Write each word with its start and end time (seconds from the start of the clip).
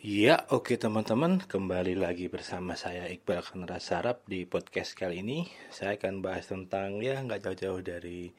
Ya, 0.00 0.48
oke 0.48 0.80
teman-teman, 0.80 1.44
kembali 1.44 1.92
lagi 1.92 2.32
bersama 2.32 2.72
saya 2.72 3.04
Iqbal 3.12 3.44
Kanra 3.44 3.76
Sarap 3.84 4.24
di 4.24 4.48
podcast 4.48 4.96
kali 4.96 5.20
ini. 5.20 5.44
Saya 5.68 6.00
akan 6.00 6.24
bahas 6.24 6.48
tentang 6.48 7.04
ya 7.04 7.20
nggak 7.20 7.44
jauh-jauh 7.44 7.84
dari 7.84 8.32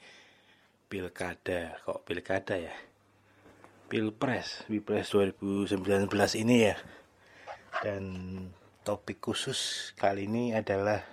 pilkada, 0.89 1.77
kok 1.85 2.01
pilkada 2.01 2.57
ya? 2.57 2.73
Pilpres, 3.85 4.65
Pilpres 4.65 5.13
2019 5.13 6.09
ini 6.41 6.65
ya. 6.65 6.81
Dan 7.85 8.09
topik 8.81 9.21
khusus 9.21 9.93
kali 9.93 10.25
ini 10.25 10.57
adalah 10.57 11.05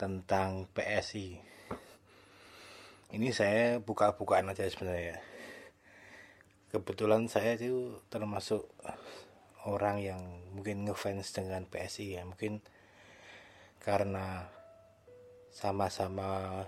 tentang 0.00 0.72
PSI. 0.72 1.36
Ini 3.12 3.28
saya 3.28 3.76
buka-bukaan 3.76 4.48
aja 4.48 4.64
sebenarnya. 4.64 5.20
Kebetulan 6.72 7.28
saya 7.28 7.60
itu 7.60 8.00
termasuk 8.08 8.72
orang 9.64 10.00
yang 10.00 10.20
mungkin 10.52 10.84
ngefans 10.84 11.32
dengan 11.32 11.64
PSI 11.64 12.20
ya. 12.20 12.22
Mungkin 12.24 12.60
karena 13.80 14.48
sama-sama 15.52 16.62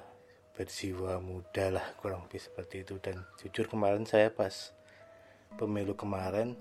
berjiwa 0.56 1.20
muda 1.20 1.76
lah 1.80 1.86
kurang 2.00 2.24
lebih 2.28 2.40
seperti 2.40 2.84
itu. 2.84 2.96
Dan 3.00 3.20
jujur 3.40 3.68
kemarin 3.68 4.08
saya 4.08 4.32
pas 4.32 4.72
pemilu 5.60 5.92
kemarin 5.92 6.56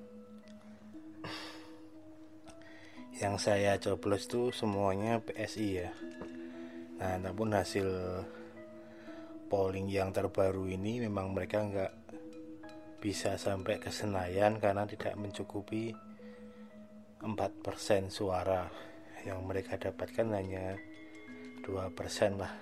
yang 3.23 3.39
saya 3.39 3.79
coblos 3.79 4.27
itu 4.27 4.51
semuanya 4.51 5.23
PSI 5.23 5.67
ya. 5.79 5.91
Nah 6.99 7.15
namun 7.19 7.55
hasil 7.55 7.87
polling 9.47 9.87
yang 9.87 10.11
terbaru 10.11 10.67
ini 10.67 10.99
memang 10.99 11.31
mereka 11.31 11.63
nggak 11.63 11.93
bisa 12.99 13.37
sampai 13.37 13.77
ke 13.77 13.93
Senayan 13.93 14.57
karena 14.57 14.89
tidak 14.89 15.13
mencukupi 15.13 15.93
4% 17.25 18.13
suara 18.13 18.69
yang 19.25 19.41
mereka 19.41 19.81
dapatkan 19.81 20.29
hanya 20.37 20.77
2% 21.65 22.37
lah. 22.37 22.53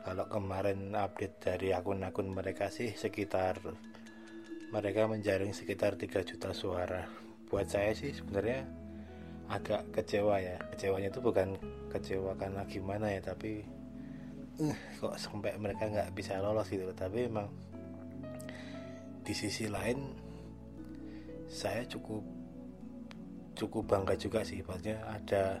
Kalau 0.00 0.24
kemarin 0.32 0.96
update 0.96 1.36
dari 1.44 1.68
akun-akun 1.76 2.32
mereka 2.32 2.72
sih 2.72 2.96
sekitar 2.96 3.60
mereka 4.72 5.04
menjaring 5.04 5.52
sekitar 5.52 6.00
3 6.00 6.24
juta 6.24 6.56
suara. 6.56 7.04
Buat 7.52 7.68
saya 7.68 7.92
sih 7.92 8.16
sebenarnya 8.16 8.64
agak 9.52 9.92
kecewa 9.92 10.40
ya. 10.40 10.56
Kecewanya 10.72 11.12
itu 11.12 11.20
bukan 11.20 11.60
kecewa 11.92 12.32
karena 12.40 12.64
gimana 12.64 13.12
ya 13.12 13.20
tapi 13.20 13.62
uh, 14.62 14.78
kok 14.98 15.20
sampai 15.20 15.54
mereka 15.60 15.92
nggak 15.92 16.16
bisa 16.16 16.40
lolos 16.40 16.72
gitu. 16.72 16.88
Tapi 16.96 17.28
emang 17.28 17.52
di 19.26 19.34
sisi 19.34 19.68
lain 19.68 20.16
saya 21.46 21.84
cukup 21.86 22.45
cukup 23.56 23.88
bangga 23.88 24.14
juga 24.14 24.44
sih. 24.44 24.60
Maksudnya 24.62 25.00
ada 25.08 25.58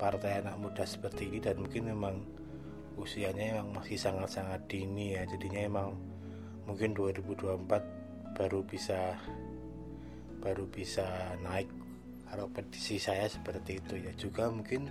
partai 0.00 0.40
anak 0.40 0.56
muda 0.56 0.82
seperti 0.88 1.28
ini 1.28 1.38
dan 1.44 1.60
mungkin 1.60 1.92
memang 1.92 2.24
usianya 2.96 3.60
memang 3.60 3.76
masih 3.76 4.00
sangat-sangat 4.00 4.64
dini 4.66 5.14
ya. 5.14 5.28
Jadinya 5.28 5.60
emang 5.60 5.88
mungkin 6.64 6.96
2024 6.96 8.34
baru 8.34 8.64
bisa 8.64 9.20
baru 10.40 10.64
bisa 10.72 11.36
naik 11.44 11.68
kalau 12.32 12.48
prediksi 12.48 12.96
saya 12.96 13.28
seperti 13.28 13.78
itu 13.78 14.00
ya. 14.00 14.12
Juga 14.16 14.48
mungkin 14.48 14.88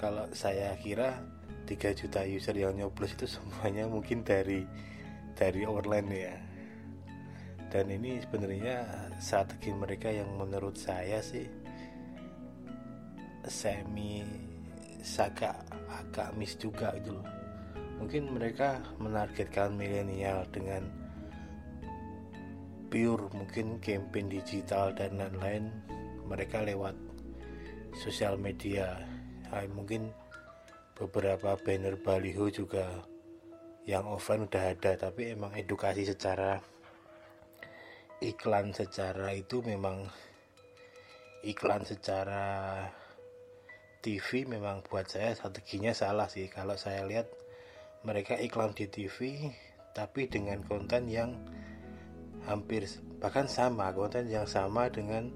kalau 0.00 0.24
saya 0.32 0.72
kira 0.80 1.20
3 1.68 1.92
juta 1.92 2.24
user 2.24 2.56
yang 2.56 2.72
nyoblos 2.80 3.12
itu 3.12 3.28
semuanya 3.28 3.84
mungkin 3.84 4.24
dari 4.24 4.64
dari 5.36 5.68
online 5.68 6.10
ya 6.10 6.47
dan 7.68 7.92
ini 7.92 8.20
sebenarnya 8.24 8.84
strategi 9.20 9.70
mereka 9.76 10.08
yang 10.08 10.28
menurut 10.40 10.76
saya 10.76 11.20
sih 11.20 11.44
semi 13.48 14.24
agak 15.18 15.56
agak 15.88 16.32
miss 16.36 16.56
juga 16.56 16.92
gitu 17.00 17.16
loh. 17.16 17.26
Mungkin 17.98 18.30
mereka 18.30 18.78
menargetkan 19.02 19.74
milenial 19.74 20.46
dengan 20.52 20.86
pure 22.88 23.28
mungkin 23.36 23.82
campaign 23.82 24.32
digital 24.32 24.94
dan 24.96 25.18
lain-lain 25.18 25.68
mereka 26.24 26.62
lewat 26.64 26.94
sosial 27.96 28.38
media. 28.38 29.00
Nah, 29.48 29.64
mungkin 29.72 30.12
beberapa 30.96 31.56
banner 31.58 31.98
baliho 31.98 32.48
juga 32.52 33.04
yang 33.88 34.04
offline 34.04 34.44
udah 34.44 34.76
ada 34.76 35.08
tapi 35.08 35.32
emang 35.32 35.56
edukasi 35.56 36.04
secara 36.04 36.60
iklan 38.18 38.74
secara 38.74 39.30
itu 39.30 39.62
memang 39.62 40.10
iklan 41.46 41.86
secara 41.86 42.82
TV 44.02 44.42
memang 44.42 44.82
buat 44.82 45.06
saya 45.06 45.34
strateginya 45.38 45.94
salah 45.94 46.26
sih. 46.26 46.50
Kalau 46.50 46.74
saya 46.74 47.06
lihat 47.06 47.30
mereka 48.02 48.34
iklan 48.38 48.74
di 48.74 48.90
TV 48.90 49.50
tapi 49.94 50.26
dengan 50.26 50.62
konten 50.66 51.06
yang 51.06 51.34
hampir 52.46 52.86
bahkan 53.18 53.46
sama 53.46 53.90
konten 53.94 54.30
yang 54.30 54.46
sama 54.46 54.90
dengan 54.90 55.30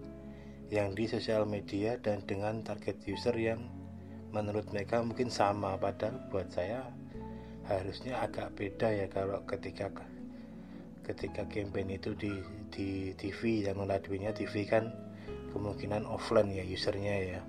yang 0.70 0.94
di 0.96 1.06
sosial 1.06 1.46
media 1.46 1.98
dan 2.02 2.22
dengan 2.26 2.66
target 2.66 2.98
user 3.06 3.34
yang 3.38 3.70
menurut 4.34 4.66
mereka 4.74 4.98
mungkin 5.06 5.30
sama. 5.30 5.78
Padahal 5.78 6.18
buat 6.34 6.50
saya 6.50 6.82
harusnya 7.70 8.18
agak 8.26 8.58
beda 8.58 8.90
ya 8.90 9.06
kalau 9.06 9.38
ketika 9.46 9.86
ketika 11.02 11.42
campaign 11.50 11.98
itu 11.98 12.14
di 12.14 12.32
di 12.70 12.88
TV 13.18 13.66
yang 13.66 13.82
meladuinya 13.82 14.30
TV 14.30 14.66
kan 14.66 14.90
kemungkinan 15.52 16.06
offline 16.08 16.50
ya 16.54 16.64
usernya 16.64 17.16
ya. 17.36 17.40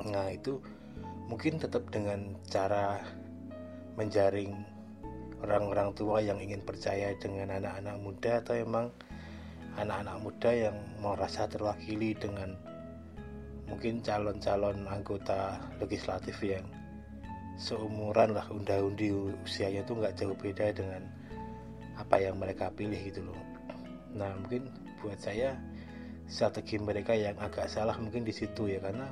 Nah 0.00 0.28
itu 0.32 0.58
mungkin 1.30 1.60
tetap 1.60 1.88
dengan 1.88 2.34
cara 2.50 3.00
menjaring 3.94 4.52
orang-orang 5.44 5.92
tua 5.94 6.18
yang 6.24 6.40
ingin 6.40 6.64
percaya 6.64 7.14
dengan 7.20 7.60
anak-anak 7.60 7.96
muda 8.00 8.32
atau 8.42 8.54
emang 8.56 8.88
anak-anak 9.76 10.16
muda 10.24 10.50
yang 10.50 10.76
merasa 10.98 11.46
terwakili 11.46 12.16
dengan 12.16 12.56
mungkin 13.68 14.00
calon-calon 14.04 14.86
anggota 14.88 15.60
legislatif 15.80 16.36
yang 16.44 16.64
seumuran 17.54 18.34
lah 18.34 18.44
unda-undi 18.50 19.14
usianya 19.46 19.86
itu 19.86 19.92
nggak 19.94 20.14
jauh 20.18 20.36
beda 20.36 20.74
dengan 20.74 21.02
apa 21.94 22.18
yang 22.18 22.38
mereka 22.38 22.70
pilih 22.74 22.98
gitu 22.98 23.22
loh. 23.26 23.40
Nah 24.14 24.34
mungkin 24.38 24.70
buat 25.02 25.18
saya 25.18 25.58
strategi 26.24 26.80
mereka 26.80 27.12
yang 27.12 27.36
agak 27.36 27.68
salah 27.68 27.94
mungkin 28.00 28.24
di 28.24 28.32
situ 28.32 28.70
ya 28.70 28.80
karena 28.80 29.10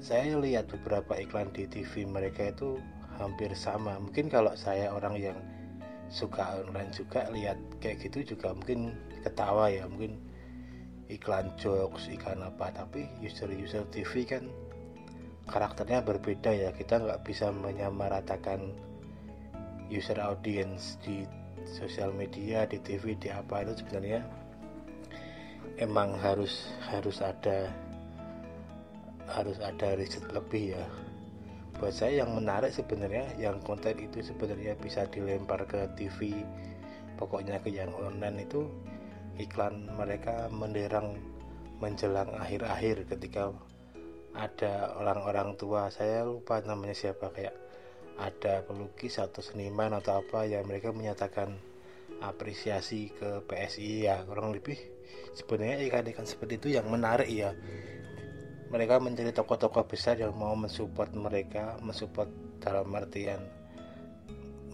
saya 0.00 0.40
lihat 0.40 0.72
beberapa 0.72 1.12
iklan 1.20 1.52
di 1.52 1.68
TV 1.68 2.08
mereka 2.08 2.48
itu 2.48 2.80
hampir 3.20 3.52
sama. 3.52 4.00
Mungkin 4.00 4.32
kalau 4.32 4.56
saya 4.56 4.88
orang 4.88 5.20
yang 5.20 5.36
suka 6.08 6.64
online 6.64 6.90
juga 6.90 7.28
lihat 7.30 7.60
kayak 7.78 8.08
gitu 8.08 8.34
juga 8.34 8.56
mungkin 8.56 8.96
ketawa 9.22 9.68
ya 9.70 9.84
mungkin 9.86 10.16
iklan 11.12 11.52
jokes 11.60 12.08
iklan 12.08 12.40
apa. 12.40 12.72
Tapi 12.72 13.04
user-user 13.20 13.84
TV 13.92 14.24
kan 14.24 14.48
karakternya 15.52 16.00
berbeda 16.00 16.48
ya. 16.48 16.72
Kita 16.72 16.96
nggak 16.96 17.20
bisa 17.28 17.52
menyamaratakan 17.52 18.72
user 19.92 20.16
audience 20.22 20.96
di 21.04 21.28
sosial 21.66 22.12
media 22.14 22.64
di 22.68 22.80
TV 22.80 23.16
di 23.16 23.28
apa 23.32 23.64
itu 23.64 23.80
sebenarnya 23.84 24.24
emang 25.80 26.12
harus 26.20 26.68
harus 26.92 27.24
ada 27.24 27.72
harus 29.30 29.56
ada 29.62 29.94
riset 29.94 30.26
lebih 30.34 30.76
ya. 30.76 30.84
Buat 31.80 31.96
saya 31.96 32.26
yang 32.26 32.36
menarik 32.36 32.76
sebenarnya 32.76 33.24
yang 33.40 33.56
konten 33.64 33.96
itu 33.96 34.20
sebenarnya 34.20 34.76
bisa 34.76 35.08
dilempar 35.08 35.64
ke 35.64 35.88
TV 35.96 36.44
pokoknya 37.16 37.60
ke 37.60 37.72
yang 37.72 37.92
online 37.96 38.44
itu 38.44 38.68
iklan 39.40 39.88
mereka 39.96 40.48
menderang 40.52 41.16
menjelang 41.80 42.28
akhir-akhir 42.36 43.08
ketika 43.08 43.56
ada 44.36 44.92
orang-orang 45.00 45.56
tua. 45.56 45.88
Saya 45.88 46.28
lupa 46.28 46.60
namanya 46.60 46.92
siapa 46.92 47.32
kayak 47.32 47.56
ada 48.20 48.60
pelukis 48.68 49.16
atau 49.16 49.40
seniman 49.40 49.96
atau 49.96 50.20
apa 50.20 50.44
yang 50.44 50.68
mereka 50.68 50.92
menyatakan 50.92 51.56
apresiasi 52.20 53.08
ke 53.16 53.40
PSI 53.48 54.04
ya 54.04 54.20
kurang 54.28 54.52
lebih. 54.52 54.76
Sebenarnya 55.32 55.80
ikan-ikan 55.88 56.28
seperti 56.28 56.60
itu 56.60 56.68
yang 56.76 56.86
menarik 56.92 57.26
ya. 57.32 57.56
Mereka 58.70 59.02
mencari 59.02 59.32
tokoh-tokoh 59.34 59.88
besar 59.88 60.20
yang 60.20 60.36
mau 60.36 60.54
mensupport 60.54 61.10
mereka 61.16 61.80
mensupport 61.82 62.30
dalam 62.62 62.86
artian 62.94 63.40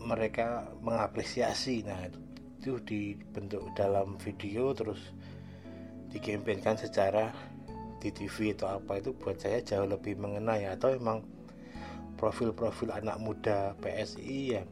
mereka 0.02 0.66
mengapresiasi. 0.82 1.86
Nah 1.86 2.10
itu 2.58 2.82
dibentuk 2.82 3.62
dalam 3.78 4.18
video 4.18 4.74
terus 4.74 5.14
dikampanyekan 6.10 6.76
secara 6.76 7.30
di 8.02 8.10
TV 8.12 8.52
atau 8.58 8.76
apa 8.82 9.00
itu 9.00 9.14
buat 9.16 9.38
saya 9.38 9.62
jauh 9.62 9.86
lebih 9.86 10.18
mengena 10.18 10.58
ya. 10.58 10.74
Atau 10.74 10.98
emang 10.98 11.24
profil-profil 12.16 12.92
anak 12.92 13.16
muda 13.20 13.76
PSI 13.80 14.56
yang 14.56 14.68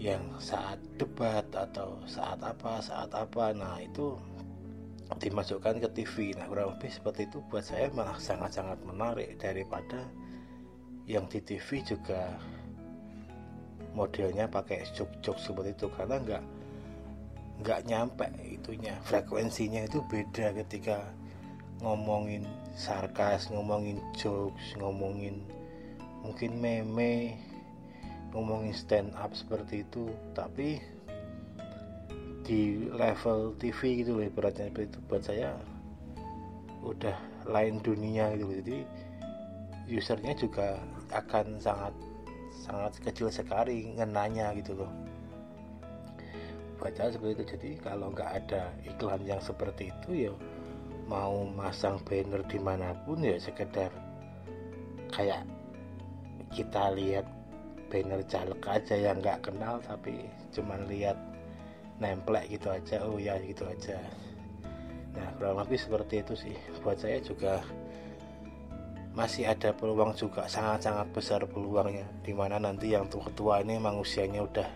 yang 0.00 0.24
saat 0.40 0.80
debat 0.96 1.44
atau 1.52 2.00
saat 2.08 2.40
apa 2.40 2.80
saat 2.80 3.12
apa. 3.12 3.52
Nah 3.52 3.76
itu 3.84 4.16
dimasukkan 5.20 5.82
ke 5.82 5.88
TV 5.92 6.32
nah 6.38 6.48
kurang 6.48 6.78
lebih 6.78 6.88
seperti 6.88 7.28
itu. 7.28 7.44
Buat 7.52 7.68
saya 7.68 7.92
malah 7.92 8.16
sangat-sangat 8.16 8.80
menarik 8.88 9.36
daripada 9.36 10.08
yang 11.04 11.28
di 11.28 11.42
TV 11.44 11.84
juga 11.84 12.38
modelnya 13.92 14.48
pakai 14.48 14.88
jok-jok 14.96 15.36
seperti 15.36 15.76
itu. 15.76 15.86
Karena 15.92 16.16
nggak 16.16 16.44
nggak 17.60 17.80
nyampe 17.84 18.26
itunya. 18.40 18.96
Frekuensinya 19.04 19.84
itu 19.84 20.00
beda 20.08 20.56
ketika 20.64 21.04
ngomongin 21.84 22.44
sarkas 22.76 23.48
ngomongin 23.48 24.00
jokes 24.16 24.76
ngomongin 24.76 25.40
mungkin 26.20 26.60
meme 26.60 27.36
ngomongin 28.30 28.76
stand 28.76 29.10
up 29.18 29.34
seperti 29.34 29.82
itu 29.82 30.06
tapi 30.36 30.78
di 32.46 32.90
level 32.90 33.54
TV 33.60 34.02
gitu 34.02 34.18
loh 34.18 34.24
ibaratnya 34.26 34.72
itu. 34.74 34.98
Buat 35.06 35.28
saya 35.28 35.54
udah 36.80 37.14
lain 37.46 37.78
dunia 37.84 38.32
gitu 38.40 38.52
jadi 38.64 38.78
usernya 39.90 40.32
juga 40.38 40.80
akan 41.12 41.60
sangat 41.60 41.92
sangat 42.64 42.92
kecil 43.02 43.28
sekali 43.30 43.90
ngenanya 43.98 44.54
gitu 44.58 44.78
loh. 44.78 44.90
Baca 46.80 47.12
seperti 47.12 47.32
itu. 47.36 47.44
Jadi 47.56 47.70
kalau 47.84 48.08
nggak 48.14 48.30
ada 48.40 48.72
iklan 48.88 49.20
yang 49.28 49.42
seperti 49.42 49.92
itu 49.92 50.30
ya 50.30 50.32
mau 51.10 51.42
masang 51.42 51.98
banner 52.06 52.40
di 52.46 52.58
mana 52.62 52.94
pun 53.02 53.18
ya 53.18 53.34
sekedar 53.36 53.90
kayak 55.10 55.42
kita 56.50 56.90
lihat 56.94 57.26
banner 57.90 58.22
caleg 58.26 58.62
aja 58.66 58.94
yang 58.94 59.18
nggak 59.18 59.42
kenal 59.50 59.82
tapi 59.82 60.26
cuman 60.54 60.86
lihat 60.86 61.18
nemplek 61.98 62.46
gitu 62.50 62.70
aja 62.70 63.02
oh 63.02 63.18
ya 63.18 63.36
gitu 63.42 63.66
aja. 63.66 63.98
Nah 65.14 65.28
kurang 65.36 65.58
lebih 65.62 65.78
seperti 65.78 66.22
itu 66.22 66.34
sih. 66.38 66.56
Buat 66.80 67.02
saya 67.02 67.18
juga 67.20 67.60
masih 69.10 69.50
ada 69.50 69.74
peluang 69.74 70.14
juga 70.14 70.46
sangat-sangat 70.46 71.10
besar 71.10 71.42
peluangnya 71.50 72.06
di 72.22 72.30
mana 72.30 72.62
nanti 72.62 72.94
yang 72.94 73.10
tua-tua 73.10 73.58
ini 73.66 73.82
emang 73.82 73.98
usianya 73.98 74.46
udah 74.46 74.70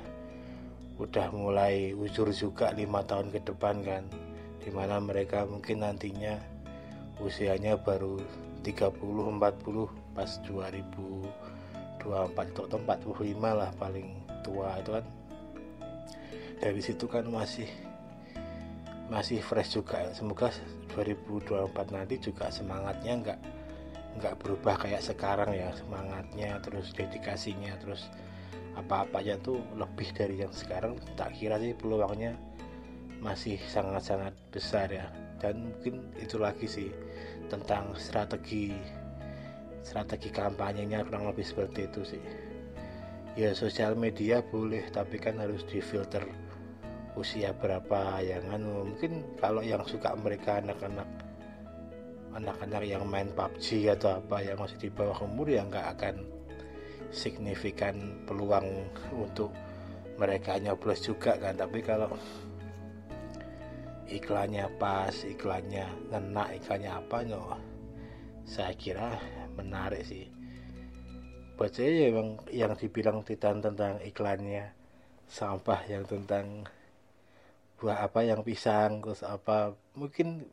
udah 0.98 1.26
mulai 1.30 1.94
ujur 1.94 2.34
juga 2.34 2.74
lima 2.74 3.06
tahun 3.06 3.30
ke 3.30 3.46
depan 3.46 3.82
kan. 3.86 4.04
Di 4.58 4.74
mana 4.74 4.98
mereka 4.98 5.46
mungkin 5.46 5.86
nantinya 5.86 6.40
usianya 7.22 7.78
baru 7.78 8.18
30 8.66 8.96
40 9.38 10.16
pas 10.16 10.30
2024 12.04 12.68
atau 12.68 12.78
45 12.78 13.40
lah 13.40 13.70
paling 13.80 14.08
tua 14.44 14.76
itu 14.78 14.90
kan. 14.92 15.04
Dari 16.60 16.80
situ 16.80 17.04
kan 17.08 17.24
masih 17.26 17.68
masih 19.08 19.40
fresh 19.40 19.80
juga. 19.80 20.12
Semoga 20.12 20.52
2024 20.92 21.96
nanti 21.96 22.20
juga 22.20 22.48
semangatnya 22.52 23.12
nggak 23.20 23.40
nggak 24.20 24.34
berubah 24.38 24.76
kayak 24.78 25.02
sekarang 25.02 25.50
ya. 25.56 25.72
Semangatnya 25.74 26.60
terus 26.60 26.92
dedikasinya 26.92 27.74
terus 27.80 28.06
apa-apanya 28.74 29.40
tuh 29.42 29.60
lebih 29.74 30.12
dari 30.12 30.44
yang 30.44 30.52
sekarang. 30.52 31.00
Tak 31.16 31.34
kira 31.36 31.56
sih 31.58 31.74
peluangnya 31.74 32.36
masih 33.24 33.56
sangat-sangat 33.72 34.36
besar 34.52 34.88
ya. 34.92 35.08
Dan 35.40 35.72
mungkin 35.72 36.14
itu 36.20 36.40
lagi 36.40 36.64
sih 36.64 36.88
tentang 37.52 37.92
strategi 38.00 38.72
strategi 39.84 40.32
kampanyenya 40.32 41.04
kurang 41.04 41.28
lebih 41.28 41.44
seperti 41.44 41.86
itu 41.86 42.00
sih. 42.16 42.24
Ya 43.36 43.52
sosial 43.52 43.94
media 43.94 44.40
boleh 44.40 44.88
tapi 44.88 45.20
kan 45.20 45.36
harus 45.36 45.62
difilter 45.68 46.24
usia 47.14 47.52
berapa 47.52 48.24
yang 48.24 48.48
anu. 48.48 48.88
Mungkin 48.90 49.38
kalau 49.38 49.60
yang 49.60 49.84
suka 49.84 50.16
mereka 50.16 50.58
anak-anak 50.64 51.06
anak-anak 52.34 52.82
yang 52.82 53.06
main 53.06 53.30
PUBG 53.30 53.94
atau 53.94 54.18
apa 54.18 54.42
yang 54.42 54.58
masih 54.58 54.80
di 54.80 54.90
bawah 54.90 55.22
umur 55.22 55.46
ya 55.46 55.62
nggak 55.62 55.86
akan 55.94 56.16
signifikan 57.14 58.26
peluang 58.26 58.90
untuk 59.14 59.54
mereka 60.18 60.58
nyoblos 60.58 61.04
juga 61.04 61.38
kan. 61.38 61.54
Tapi 61.54 61.78
kalau 61.84 62.10
iklannya 64.10 64.66
pas 64.80 65.14
iklannya 65.24 65.86
ngena 66.10 66.44
iklannya 66.58 66.90
apa 66.92 67.18
no 67.24 67.56
saya 68.44 68.76
kira 68.76 69.16
menarik 69.56 70.02
sih. 70.06 70.28
Buat 71.54 71.78
saya 71.78 71.90
ya 71.94 72.06
emang 72.10 72.42
yang 72.50 72.74
dibilang 72.74 73.22
Titan 73.22 73.62
tentang 73.62 74.02
iklannya 74.02 74.74
sampah 75.30 75.80
yang 75.86 76.02
tentang 76.04 76.66
buah 77.78 78.06
apa 78.06 78.26
yang 78.26 78.42
pisang 78.42 79.02
terus 79.02 79.22
apa 79.22 79.74
mungkin 79.94 80.46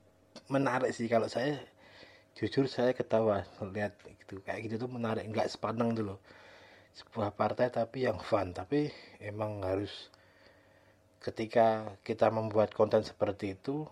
menarik 0.48 0.94
sih. 0.94 1.10
Kalau 1.10 1.26
saya 1.26 1.58
jujur 2.38 2.70
saya 2.70 2.94
ketawa 2.94 3.44
lihat 3.74 3.98
gitu. 4.06 4.40
Kayak 4.46 4.70
gitu 4.70 4.76
tuh 4.86 4.92
menarik 4.94 5.26
nggak 5.26 5.50
sepaneng 5.50 5.98
dulu 5.98 6.16
sebuah 6.94 7.34
partai 7.34 7.74
tapi 7.74 8.06
yang 8.06 8.22
fun. 8.22 8.54
Tapi 8.54 8.94
emang 9.18 9.66
harus 9.66 10.14
ketika 11.22 11.98
kita 12.02 12.30
membuat 12.34 12.74
konten 12.74 13.06
seperti 13.06 13.54
itu 13.58 13.86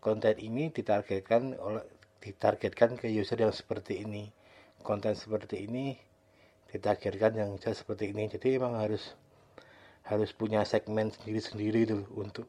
konten 0.00 0.36
ini 0.40 0.72
ditargetkan 0.72 1.58
oleh 1.60 1.84
ditargetkan 2.26 2.98
ke 2.98 3.06
user 3.06 3.38
yang 3.38 3.54
seperti 3.54 4.02
ini. 4.02 4.26
Konten 4.82 5.14
seperti 5.14 5.70
ini 5.70 5.94
ditargetkan 6.74 7.38
yang 7.38 7.50
seperti 7.62 8.10
ini. 8.10 8.26
Jadi 8.26 8.58
emang 8.58 8.74
harus 8.74 9.14
harus 10.06 10.30
punya 10.34 10.62
segmen 10.66 11.10
sendiri-sendiri 11.10 11.86
itu 11.86 11.98
untuk 12.14 12.46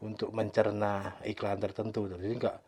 untuk 0.00 0.30
mencerna 0.32 1.20
iklan 1.26 1.60
tertentu 1.60 2.06
jadi 2.06 2.32
nggak 2.38 2.58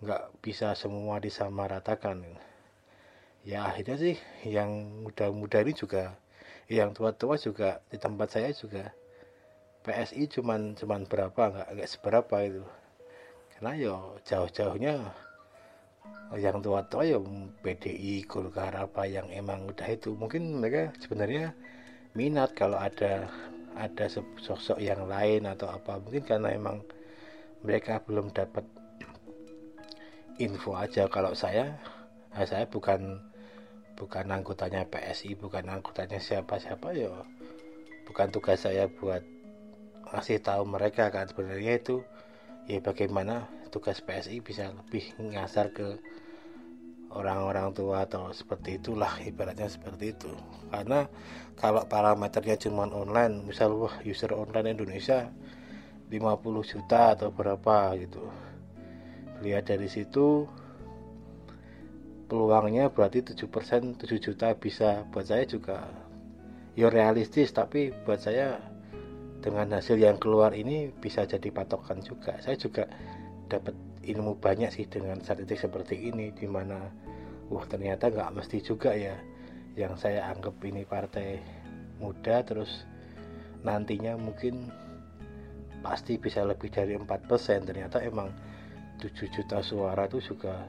nggak 0.00 0.22
bisa 0.40 0.72
semua 0.72 1.20
disamaratakan. 1.20 2.24
Ya 3.44 3.68
akhirnya 3.68 3.96
sih 4.00 4.16
yang 4.48 5.04
muda-muda 5.04 5.60
ini 5.60 5.76
juga 5.76 6.16
yang 6.72 6.96
tua-tua 6.96 7.36
juga 7.36 7.84
di 7.92 7.98
tempat 8.00 8.32
saya 8.32 8.50
juga 8.54 8.94
PSI 9.84 10.28
cuman 10.28 10.76
cuman 10.76 11.04
berapa 11.04 11.42
nggak 11.52 11.68
nggak 11.76 11.88
seberapa 11.88 12.36
itu. 12.42 12.64
Karena 13.54 13.70
yo 13.76 14.16
jauh-jauhnya 14.24 14.94
yang 16.38 16.62
tua-tua 16.62 17.02
ya 17.02 17.18
PDI 17.64 18.22
Golkar 18.22 18.70
apa 18.78 19.02
yang 19.06 19.26
emang 19.34 19.66
udah 19.66 19.88
itu. 19.90 20.14
Mungkin 20.14 20.62
mereka 20.62 20.94
sebenarnya 21.02 21.58
minat 22.14 22.54
kalau 22.54 22.78
ada 22.78 23.26
ada 23.74 24.06
sosok 24.38 24.78
yang 24.78 25.10
lain 25.10 25.46
atau 25.50 25.66
apa. 25.66 25.98
Mungkin 25.98 26.22
karena 26.22 26.54
emang 26.54 26.86
mereka 27.66 27.98
belum 28.06 28.30
dapat 28.30 28.62
info 30.38 30.78
aja. 30.78 31.10
Kalau 31.10 31.34
saya 31.34 31.74
nah 32.30 32.46
saya 32.46 32.70
bukan 32.70 33.18
bukan 33.98 34.30
anggotanya 34.30 34.86
PSI 34.86 35.34
bukan 35.34 35.66
anggotanya 35.66 36.22
siapa-siapa 36.22 36.94
ya 36.94 37.10
bukan 38.06 38.30
tugas 38.30 38.62
saya 38.62 38.86
buat 38.86 39.26
ngasih 40.14 40.42
tahu 40.46 40.62
mereka 40.62 41.10
kan. 41.10 41.26
Sebenarnya 41.26 41.78
itu 41.82 42.06
ya 42.70 42.78
bagaimana 42.78 43.50
tugas 43.70 44.02
PSI 44.02 44.42
bisa 44.42 44.74
lebih 44.74 45.14
ngasar 45.16 45.70
ke 45.70 45.96
orang-orang 47.10 47.74
tua 47.74 48.06
atau 48.06 48.30
seperti 48.30 48.78
itulah 48.78 49.18
ibaratnya 49.22 49.66
seperti 49.66 50.14
itu. 50.14 50.30
Karena 50.70 51.06
kalau 51.58 51.82
parameternya 51.86 52.58
cuma 52.58 52.86
online 52.86 53.46
misal 53.46 53.74
wah 53.74 53.94
user 54.06 54.30
online 54.34 54.74
Indonesia 54.78 55.30
50 56.10 56.70
juta 56.70 57.14
atau 57.18 57.30
berapa 57.34 57.94
gitu. 57.98 58.22
Lihat 59.42 59.70
dari 59.70 59.90
situ 59.90 60.46
peluangnya 62.30 62.94
berarti 62.94 63.34
7% 63.34 63.98
7 63.98 64.18
juta 64.22 64.54
bisa. 64.54 65.02
Buat 65.10 65.26
saya 65.34 65.44
juga 65.46 65.86
ya 66.78 66.86
realistis 66.86 67.50
tapi 67.50 67.90
buat 68.06 68.22
saya 68.22 68.62
dengan 69.42 69.72
hasil 69.74 69.98
yang 69.98 70.20
keluar 70.20 70.54
ini 70.54 70.94
bisa 70.94 71.26
jadi 71.26 71.50
patokan 71.50 71.98
juga. 72.04 72.38
Saya 72.38 72.54
juga 72.54 72.86
dapat 73.50 73.74
ilmu 74.06 74.38
banyak 74.38 74.70
sih 74.70 74.86
dengan 74.86 75.18
statistik 75.20 75.58
seperti 75.58 75.98
ini 76.08 76.30
di 76.30 76.46
mana 76.46 76.88
wah 77.50 77.66
ternyata 77.66 78.08
nggak 78.08 78.32
mesti 78.32 78.62
juga 78.62 78.94
ya 78.94 79.18
yang 79.74 79.98
saya 79.98 80.30
anggap 80.30 80.56
ini 80.62 80.86
partai 80.86 81.42
muda 81.98 82.46
terus 82.46 82.86
nantinya 83.66 84.16
mungkin 84.16 84.70
pasti 85.82 86.16
bisa 86.16 86.46
lebih 86.46 86.70
dari 86.70 86.96
4% 86.96 87.08
ternyata 87.68 88.00
emang 88.00 88.30
7 89.00 89.10
juta 89.32 89.64
suara 89.64 90.06
itu 90.06 90.20
juga 90.32 90.68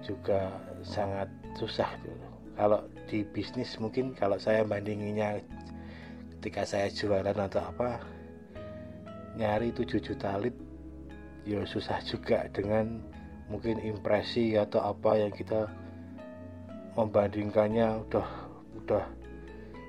juga 0.00 0.48
sangat 0.80 1.28
susah 1.58 1.90
kalau 2.54 2.86
di 3.10 3.26
bisnis 3.26 3.76
mungkin 3.76 4.14
kalau 4.16 4.38
saya 4.38 4.64
bandinginnya 4.64 5.42
ketika 6.38 6.64
saya 6.64 6.86
jualan 6.88 7.36
atau 7.36 7.60
apa 7.60 8.00
nyari 9.36 9.74
7 9.74 10.00
juta 10.00 10.38
lead 10.38 10.69
ya 11.48 11.64
susah 11.64 12.00
juga 12.04 12.44
dengan 12.52 13.00
mungkin 13.50 13.82
impresi 13.82 14.54
atau 14.54 14.80
apa 14.84 15.18
yang 15.18 15.32
kita 15.32 15.68
membandingkannya. 16.94 18.06
Udah 18.06 18.28
udah 18.80 19.04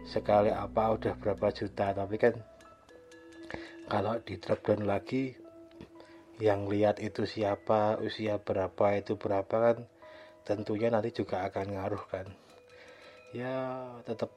sekali 0.08 0.50
apa 0.50 0.96
udah 0.96 1.14
berapa 1.20 1.48
juta. 1.54 1.94
Tapi 1.94 2.16
kan 2.18 2.36
kalau 3.88 4.18
di 4.24 4.40
drop 4.40 4.64
down 4.64 4.88
lagi 4.88 5.36
yang 6.42 6.66
lihat 6.66 6.98
itu 6.98 7.30
siapa 7.30 8.02
usia 8.02 8.42
berapa 8.42 8.98
itu 8.98 9.14
berapa 9.14 9.52
kan 9.52 9.78
tentunya 10.42 10.90
nanti 10.90 11.14
juga 11.14 11.46
akan 11.46 11.78
ngaruh 11.78 12.04
kan. 12.10 12.28
Ya 13.32 13.54
tetap 14.04 14.34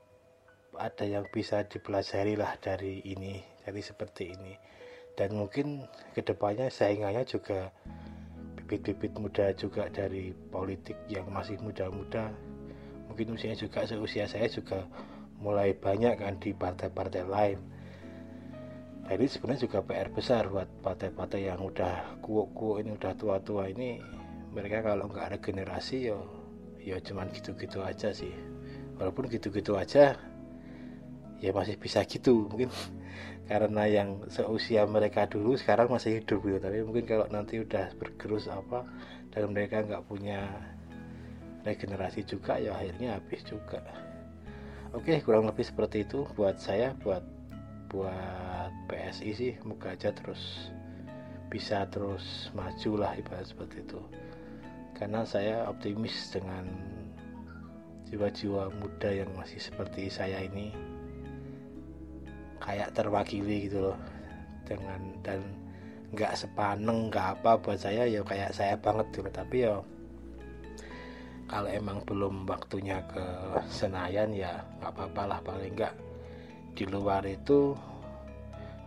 ada 0.75 1.07
yang 1.07 1.27
bisa 1.31 1.63
dipelajari 1.65 2.35
lah 2.35 2.59
dari 2.59 3.03
ini 3.07 3.39
jadi 3.63 3.81
seperti 3.81 4.35
ini 4.35 4.55
dan 5.15 5.31
mungkin 5.35 5.87
ke 6.15 6.23
depannya 6.23 6.71
saingannya 6.71 7.23
juga 7.23 7.71
bibit-bibit 8.59 9.15
muda 9.21 9.55
juga 9.55 9.87
dari 9.93 10.35
politik 10.51 10.99
yang 11.07 11.31
masih 11.31 11.61
muda-muda. 11.63 12.33
Mungkin 13.07 13.39
usianya 13.39 13.59
juga 13.61 13.87
seusia 13.87 14.27
saya 14.27 14.51
juga 14.51 14.89
mulai 15.39 15.77
banyak 15.77 16.19
kan 16.19 16.35
di 16.41 16.51
partai-partai 16.57 17.23
lain. 17.29 17.59
Jadi 19.05 19.25
sebenarnya 19.29 19.69
juga 19.69 19.79
PR 19.85 20.09
besar 20.09 20.49
buat 20.49 20.67
partai-partai 20.81 21.53
yang 21.53 21.61
udah 21.61 22.25
kuuk-kuuk 22.25 22.81
ini 22.81 22.97
udah 22.97 23.13
tua-tua 23.15 23.69
ini. 23.69 24.01
Mereka 24.57 24.81
kalau 24.81 25.13
nggak 25.13 25.27
ada 25.29 25.39
generasi 25.39 26.09
yo 26.09 26.25
ya 26.81 26.97
cuman 27.05 27.29
gitu-gitu 27.37 27.85
aja 27.85 28.17
sih. 28.17 28.33
Walaupun 28.97 29.29
gitu-gitu 29.29 29.77
aja 29.77 30.17
ya 31.41 31.51
masih 31.55 31.79
bisa 31.79 32.03
gitu 32.07 32.47
mungkin. 32.51 32.71
Karena 33.45 33.85
yang 33.85 34.25
seusia 34.33 34.89
mereka 34.89 35.29
dulu 35.29 35.53
sekarang 35.61 35.93
masih 35.93 36.23
hidup 36.23 36.41
gitu. 36.45 36.59
Tapi 36.61 36.79
mungkin 36.81 37.05
kalau 37.05 37.27
nanti 37.29 37.61
udah 37.61 37.93
bergerus 38.01 38.49
apa 38.49 38.89
dan 39.35 39.53
mereka 39.53 39.85
nggak 39.85 40.05
punya 40.09 40.49
regenerasi 41.65 42.25
juga 42.25 42.57
ya 42.61 42.73
akhirnya 42.77 43.21
habis 43.21 43.45
juga. 43.45 43.85
Oke 44.95 45.19
kurang 45.21 45.51
lebih 45.51 45.67
seperti 45.67 46.07
itu 46.07 46.25
buat 46.39 46.57
saya 46.57 46.95
buat 47.03 47.25
buat 47.93 48.73
PSI 48.89 49.31
sih. 49.35 49.53
Moga 49.67 49.93
aja 49.93 50.15
terus 50.15 50.73
bisa 51.53 51.85
terus 51.93 52.49
maju 52.57 52.91
lah 53.05 53.13
ibarat 53.19 53.45
seperti 53.45 53.85
itu. 53.85 54.01
Karena 54.95 55.27
saya 55.27 55.67
optimis 55.67 56.31
dengan 56.31 56.65
jiwa-jiwa 58.09 58.71
muda 58.79 59.11
yang 59.11 59.31
masih 59.35 59.59
seperti 59.59 60.07
saya 60.07 60.39
ini 60.47 60.94
kayak 62.63 62.93
terwakili 62.95 63.67
gitu 63.71 63.91
loh. 63.91 63.99
Dengan 64.65 65.01
dan 65.21 65.41
nggak 66.15 66.39
sepaneng 66.39 67.11
nggak 67.11 67.41
apa 67.41 67.59
buat 67.59 67.79
saya 67.79 68.07
ya 68.07 68.23
kayak 68.23 68.55
saya 68.55 68.75
banget 68.79 69.07
gitu. 69.13 69.29
Tapi 69.31 69.57
ya 69.67 69.81
kalau 71.45 71.69
emang 71.69 72.01
belum 72.09 72.49
waktunya 72.49 73.05
ke 73.05 73.25
Senayan 73.69 74.33
ya 74.33 74.63
nggak 74.81 74.93
apa-apa 74.95 75.23
lah. 75.27 75.41
Paling 75.45 75.73
nggak 75.75 75.95
di 76.75 76.85
luar 76.91 77.23
itu 77.27 77.75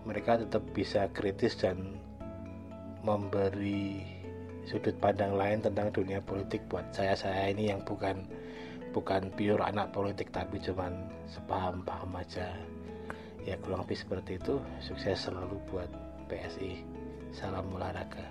mereka 0.07 0.39
tetap 0.39 0.63
bisa 0.71 1.07
kritis 1.11 1.59
dan 1.59 1.99
memberi 3.03 4.03
sudut 4.67 4.95
pandang 4.99 5.35
lain 5.35 5.63
tentang 5.63 5.91
dunia 5.95 6.19
politik 6.19 6.63
buat 6.67 6.87
saya. 6.91 7.15
Saya 7.15 7.51
ini 7.51 7.71
yang 7.71 7.83
bukan 7.83 8.23
bukan 8.97 9.29
pure 9.35 9.61
anak 9.61 9.93
politik 9.93 10.33
tapi 10.33 10.57
cuman 10.57 10.89
sepaham-paham 11.29 12.17
aja 12.17 12.49
ya 13.47 13.55
kurang 13.63 13.87
lebih 13.87 13.95
seperti 13.95 14.35
itu. 14.35 14.59
Sukses 14.83 15.23
selalu 15.23 15.55
buat 15.71 15.87
PSI 16.27 16.83
salam 17.31 17.71
olahraga. 17.71 18.27